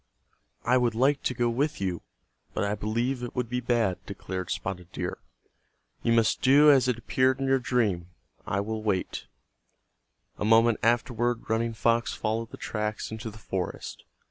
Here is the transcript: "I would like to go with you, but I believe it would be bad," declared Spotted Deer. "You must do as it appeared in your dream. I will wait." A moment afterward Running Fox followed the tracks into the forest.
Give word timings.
"I 0.65 0.79
would 0.79 0.95
like 0.95 1.21
to 1.21 1.35
go 1.35 1.47
with 1.47 1.79
you, 1.79 2.01
but 2.55 2.63
I 2.63 2.73
believe 2.73 3.21
it 3.21 3.35
would 3.35 3.47
be 3.49 3.59
bad," 3.59 4.03
declared 4.07 4.49
Spotted 4.49 4.91
Deer. 4.91 5.19
"You 6.01 6.11
must 6.11 6.41
do 6.41 6.71
as 6.71 6.87
it 6.87 6.97
appeared 6.97 7.39
in 7.39 7.45
your 7.45 7.59
dream. 7.59 8.07
I 8.47 8.61
will 8.61 8.81
wait." 8.81 9.27
A 10.39 10.43
moment 10.43 10.79
afterward 10.81 11.47
Running 11.51 11.75
Fox 11.75 12.13
followed 12.15 12.49
the 12.49 12.57
tracks 12.57 13.11
into 13.11 13.29
the 13.29 13.37
forest. 13.37 14.03